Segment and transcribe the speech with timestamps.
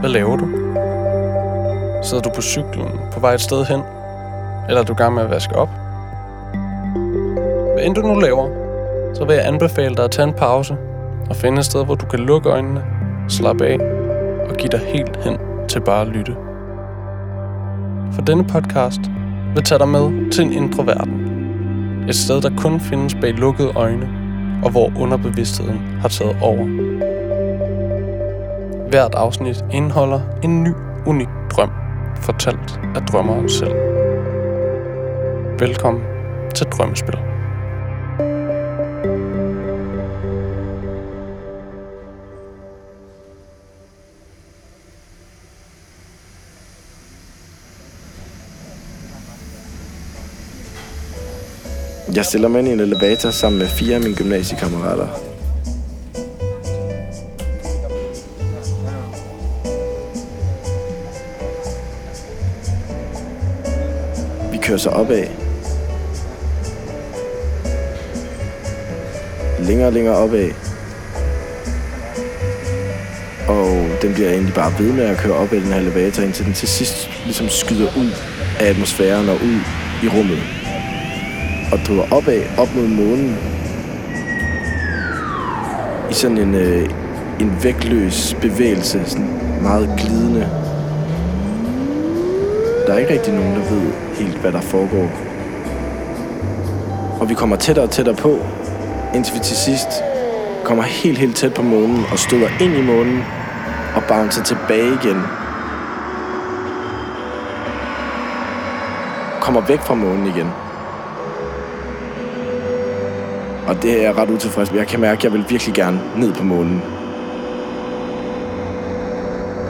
[0.00, 0.46] Hvad laver du?
[2.02, 3.80] Sidder du på cyklen på vej et sted hen?
[4.68, 5.68] Eller er du i gang med at vaske op?
[7.72, 8.48] Hvad end du nu laver,
[9.14, 10.76] så vil jeg anbefale dig at tage en pause
[11.30, 12.84] og finde et sted, hvor du kan lukke øjnene,
[13.28, 13.78] slappe af
[14.48, 15.38] og give dig helt hen
[15.68, 16.36] til bare at lytte.
[18.12, 19.00] For denne podcast
[19.54, 21.28] vil tage dig med til en indre verden.
[22.08, 24.08] Et sted, der kun findes bag lukkede øjne,
[24.64, 26.66] og hvor underbevidstheden har taget over.
[28.92, 30.72] Hvert afsnit indeholder en ny,
[31.06, 31.70] unik drøm,
[32.16, 33.74] fortalt af drømmeren selv.
[35.58, 36.02] Velkommen
[36.54, 37.18] til Drømmespil.
[52.14, 55.31] Jeg stiller mig ind i en elevator sammen med fire af mine gymnasiekammerater.
[64.72, 65.24] Kører op opad.
[69.66, 70.50] Længere og længere opad.
[73.48, 76.44] Og den bliver egentlig bare ved med at køre op i den her elevator, indtil
[76.44, 78.10] den til sidst ligesom skyder ud
[78.60, 79.58] af atmosfæren og ud
[80.02, 80.38] i rummet
[81.72, 83.36] og driver opad, op mod månen.
[86.10, 86.90] I sådan en, øh,
[87.40, 89.28] en vægtløs bevægelse, sådan
[89.62, 90.71] meget glidende.
[92.86, 95.10] Der er ikke rigtig nogen, der ved helt, hvad der foregår.
[97.20, 98.38] Og vi kommer tættere og tættere på,
[99.14, 99.88] indtil vi til sidst
[100.64, 103.22] kommer helt, helt tæt på månen og støder ind i månen
[103.96, 105.22] og bouncer tilbage igen.
[109.40, 110.50] Kommer væk fra månen igen.
[113.66, 114.78] Og det er jeg ret utilfreds med.
[114.78, 116.82] Jeg kan mærke, at jeg vil virkelig gerne ned på månen.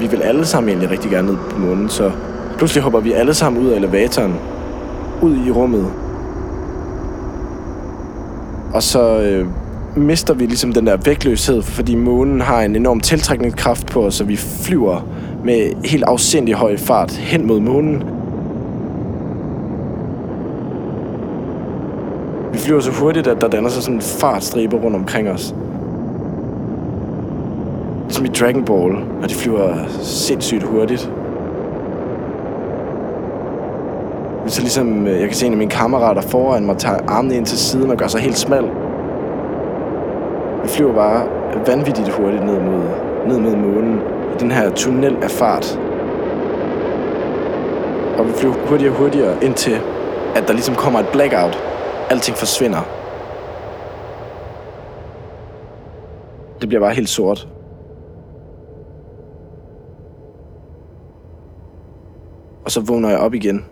[0.00, 2.12] Vi vil alle sammen egentlig rigtig gerne ned på månen, så
[2.60, 4.34] pludselig hopper vi alle sammen ud af elevatoren.
[5.22, 5.86] Ud i rummet.
[8.74, 9.46] Og så øh,
[9.96, 14.24] mister vi ligesom den der vægtløshed, fordi månen har en enorm tiltrækningskraft på os, så
[14.24, 15.06] vi flyver
[15.44, 18.02] med helt afsindig høj fart hen mod månen.
[22.52, 25.54] Vi flyver så hurtigt, at der danner sig sådan en fartstribe rundt omkring os.
[28.08, 31.10] Som i Dragon Ball, når de flyver sindssygt hurtigt.
[34.50, 37.46] Så ligesom, øh, jeg kan se en af mine kammerater foran mig tager armene ind
[37.46, 38.64] til siden og gør sig helt smal.
[40.62, 41.26] Vi flyver bare
[41.66, 42.82] vanvittigt hurtigt ned mod,
[43.26, 44.00] ned mod månen
[44.34, 45.78] i den her tunnel af fart.
[48.18, 49.80] Og vi flyver hurtigere og hurtigere indtil,
[50.34, 51.58] at der ligesom kommer et blackout.
[52.10, 52.80] Alting forsvinder.
[56.60, 57.48] Det bliver bare helt sort.
[62.64, 63.64] Og så vågner jeg op igen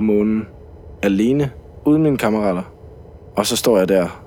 [0.00, 0.46] på månen.
[1.02, 1.50] Alene,
[1.84, 2.62] uden mine kammerater.
[3.36, 4.22] Og så står jeg der.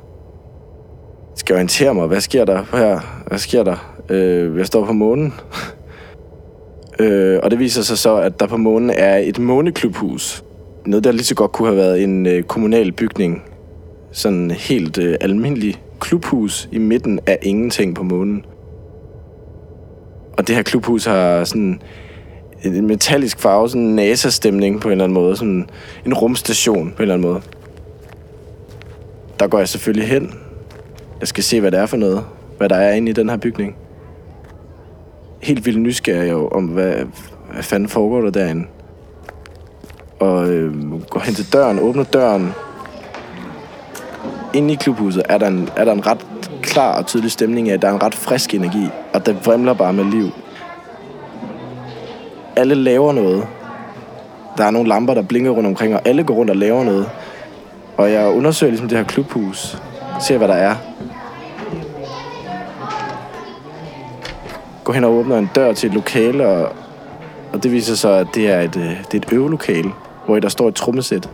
[1.35, 2.07] Skal jeg orientere mig?
[2.07, 3.23] Hvad sker der her?
[3.28, 3.95] Hvad sker der?
[4.09, 5.33] Øh, jeg står på månen.
[7.00, 10.44] øh, og det viser sig så, at der på månen er et måneklubhus.
[10.85, 13.44] Noget, der lige så godt kunne have været en øh, kommunal bygning.
[14.12, 18.45] Sådan helt øh, almindelig klubhus i midten af ingenting på månen.
[20.38, 21.81] Og det her klubhus har sådan
[22.63, 25.38] en metallisk farve, sådan en NASA-stemning på en eller anden måde.
[25.38, 25.69] Sådan
[26.06, 27.41] en rumstation på en eller anden måde.
[29.40, 30.34] Der går jeg selvfølgelig hen.
[31.19, 32.25] Jeg skal se, hvad det er for noget.
[32.57, 33.75] Hvad der er inde i den her bygning.
[35.41, 36.94] Helt vildt nysgerrig jo om, hvad,
[37.53, 38.66] hvad fanden foregår der derinde.
[40.19, 42.51] Og øh, går hen til døren, åbner døren.
[44.53, 46.28] Inde i klubhuset er der, en, er der en ret
[46.62, 48.88] klar og tydelig stemning af, at der er en ret frisk energi.
[49.13, 50.31] Og der vrimler bare med liv
[52.56, 53.47] alle laver noget.
[54.58, 57.09] Der er nogle lamper, der blinker rundt omkring, og alle går rundt og laver noget.
[57.97, 59.78] Og jeg undersøger ligesom det her klubhus.
[60.19, 60.75] Ser, hvad der er.
[64.83, 66.72] Går hen og åbner en dør til et lokale, og,
[67.54, 69.92] og det viser sig, at det er et, øh, det er et øvelokale,
[70.25, 71.30] hvor der står et trommesæt.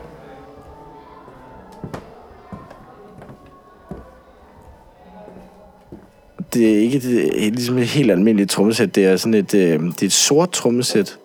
[6.54, 8.96] det er ikke det er ligesom et helt almindeligt trommesæt.
[8.96, 11.19] Det er sådan et, øh, det er et sort trommesæt,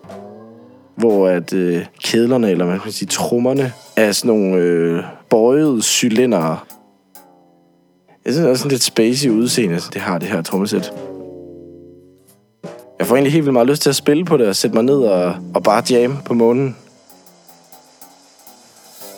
[1.04, 5.82] hvor at øh, kedlerne, eller hvad man kan sige, trommerne, er sådan nogle øh, bøjede
[5.82, 6.58] cylindere.
[8.24, 10.92] Jeg synes, det er sådan lidt spacey udseende, det har det her trommesæt.
[12.98, 14.84] Jeg får egentlig helt vildt meget lyst til at spille på det og sætte mig
[14.84, 16.76] ned og, og bare jam på månen.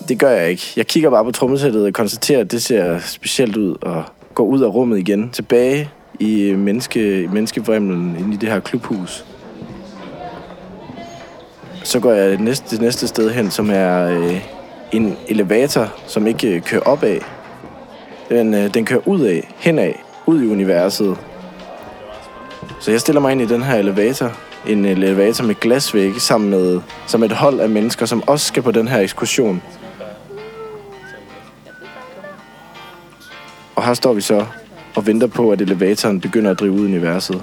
[0.08, 0.72] Det gør jeg ikke.
[0.76, 4.04] Jeg kigger bare på trommesættet og konstaterer, at det ser specielt ud og
[4.34, 5.90] går ud af rummet igen, tilbage
[6.20, 9.24] i menneske, menneskevrimlen inde i det her klubhus.
[11.86, 14.44] Så går jeg det næste, det næste sted hen, som er øh,
[14.92, 17.18] en elevator, som ikke øh, kører opad.
[18.28, 19.92] Den, øh, den kører ud af, henad,
[20.26, 21.18] ud i universet.
[22.80, 24.32] Så jeg stiller mig ind i den her elevator.
[24.68, 28.70] En elevator med glasvægge sammen med som et hold af mennesker, som også skal på
[28.70, 29.62] den her ekskursion.
[33.76, 34.46] Og her står vi så
[34.96, 37.42] og venter på, at elevatoren begynder at drive ud i universet.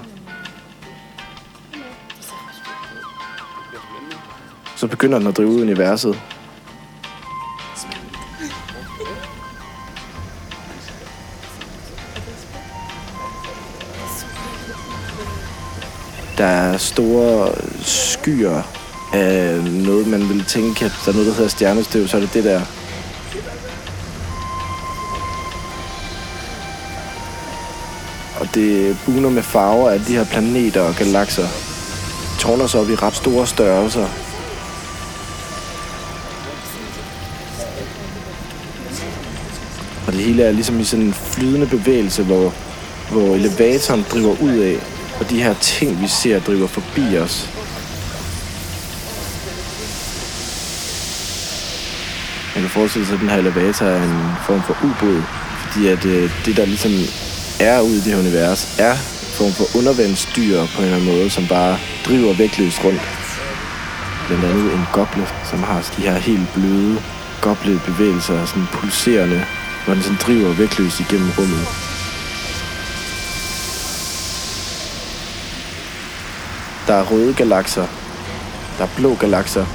[4.84, 6.20] Så begynder den at drive ud i universet.
[16.38, 17.48] Der er store
[17.82, 18.62] skyer
[19.12, 22.34] af noget, man ville tænke, at der er noget, der hedder stjernestøv, så er det
[22.34, 22.60] det der.
[28.40, 31.48] Og det buner med farver af de her planeter og galakser.
[32.38, 34.08] Tårner sig op i ret store størrelser.
[40.14, 42.54] Det hele er ligesom i sådan en flydende bevægelse, hvor,
[43.10, 44.76] hvor elevatoren driver ud af,
[45.20, 47.48] og de her ting, vi ser, driver forbi os.
[52.54, 55.22] Man kan forestille sig, at den her elevator er en form for ubåd,
[55.62, 56.92] fordi at øh, det, der ligesom
[57.60, 58.98] er ude i det her univers, er en
[59.38, 63.02] form for undervandsdyr på en eller anden måde, som bare driver vægtløst rundt.
[64.26, 67.02] Blandt andet en goble, som har de her helt bløde
[67.40, 69.44] goblebevægelser, sådan pulserende,
[69.84, 71.66] hvor den sådan driver vægtløs igennem rummet.
[76.86, 77.86] Der er røde galakser.
[78.78, 79.66] Der er blå galakser.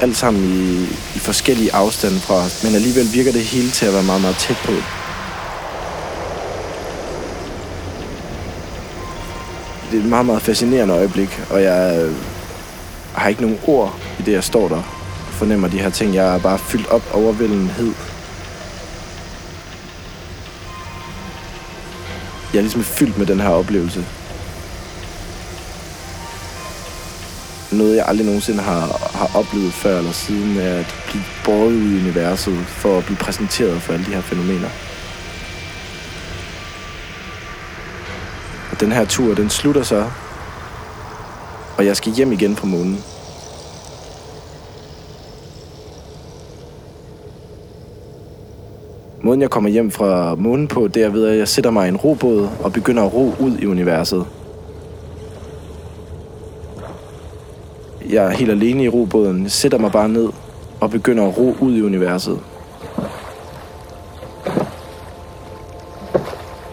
[0.00, 0.82] Alt sammen i,
[1.16, 2.64] i forskellige afstande fra os.
[2.64, 4.72] Men alligevel virker det hele til at være meget, meget tæt på.
[9.90, 12.14] Det er et meget, meget fascinerende øjeblik, og jeg øh,
[13.14, 14.76] har ikke nogen ord i det, jeg står der.
[14.76, 16.14] Jeg fornemmer de her ting.
[16.14, 17.94] Jeg er bare fyldt op overvældenhed.
[22.52, 24.06] Jeg er ligesom fyldt med den her oplevelse.
[27.72, 31.92] noget, jeg aldrig nogensinde har, har oplevet før eller siden, er at blive båret ud
[31.92, 34.68] i universet for at blive præsenteret for alle de her fænomener.
[38.70, 40.10] Og den her tur, den slutter så,
[41.78, 43.04] og jeg skal hjem igen på månen.
[49.22, 51.88] Måden jeg kommer hjem fra månen på, det er ved, at jeg sætter mig i
[51.88, 54.26] en robåd og begynder at ro ud i universet.
[58.10, 59.42] Jeg er helt alene i robåden.
[59.42, 60.28] Jeg sætter mig bare ned
[60.80, 62.38] og begynder at ro ud i universet.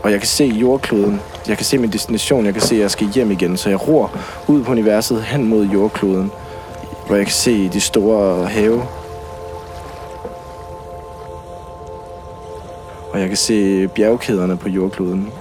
[0.04, 1.22] Og jeg kan se jordkloden.
[1.48, 2.46] Jeg kan se min destination.
[2.46, 3.58] Jeg kan se, at jeg skal hjem igen.
[3.58, 4.18] Så jeg ror
[4.48, 6.32] ud på universet hen mod jordkloden.
[7.08, 8.82] Hvor jeg kan se de store have.
[13.18, 15.32] Og jeg kan se bjergkæderne på jordkloden.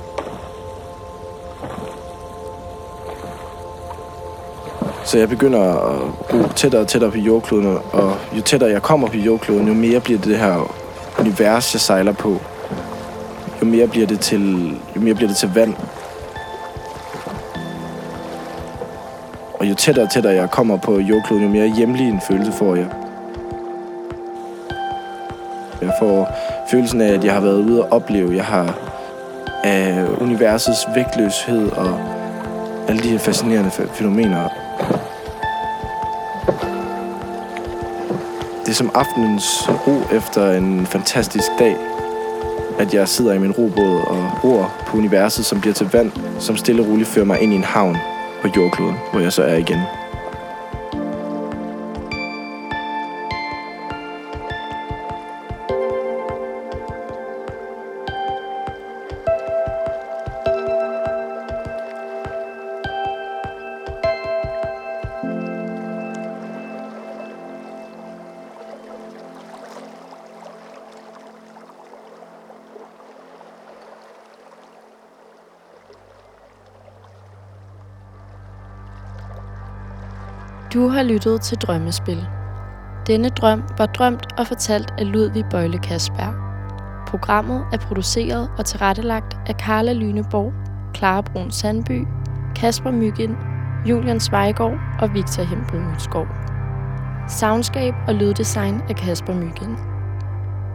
[5.05, 9.09] Så jeg begynder at gå tættere og tættere på jordkloden, og jo tættere jeg kommer
[9.09, 10.75] på jordkloden, jo mere bliver det det her
[11.21, 12.37] univers, jeg sejler på.
[13.61, 15.75] Jo mere bliver det til, jo mere bliver det til vand.
[19.55, 22.75] Og jo tættere og tættere jeg kommer på jordkloden, jo mere hjemlig en følelse får
[22.75, 23.06] jeg.
[25.83, 26.29] Jeg får
[26.71, 28.37] følelsen af, at jeg har været ude og opleve.
[28.37, 28.79] Jeg har
[29.65, 32.01] af universets vægtløshed og
[32.89, 34.49] alle de her fascinerende fænomener
[38.67, 41.77] det er som aftenens ro efter en fantastisk dag,
[42.79, 46.57] at jeg sidder i min robåd og ror på universet, som bliver til vand, som
[46.57, 47.97] stille og roligt fører mig ind i en havn
[48.43, 49.81] på jordkloden, hvor jeg så er igen.
[80.77, 82.27] Du har lyttet til Drømmespil.
[83.07, 86.35] Denne drøm var drømt og fortalt af Ludvig Bøjle Kasper.
[87.07, 90.53] Programmet er produceret og tilrettelagt af Karla Lyneborg,
[90.97, 92.07] Clara Brun Sandby,
[92.57, 93.37] Kasper Myggen,
[93.87, 96.27] Julian Svejgaard og Victor Hempel Mutskov.
[97.29, 99.77] Soundscape og lyddesign af Kasper Myggen.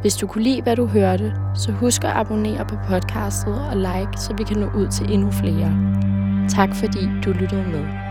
[0.02, 4.18] Hvis du kunne lide, hvad du hørte, så husk at abonnere på podcastet og like,
[4.18, 5.74] så vi kan nå ud til endnu flere.
[6.50, 8.11] Tak fordi du lyttede med.